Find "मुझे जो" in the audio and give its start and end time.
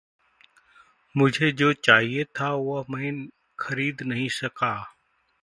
1.15-1.71